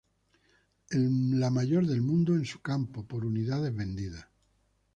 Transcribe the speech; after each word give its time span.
La 1.41 1.51
mayor 1.51 1.85
del 1.85 2.01
mundo 2.01 2.33
en 2.33 2.43
su 2.43 2.59
campo 2.59 3.05
por 3.05 3.23
unidades 3.23 3.75
vendidas. 3.75 4.25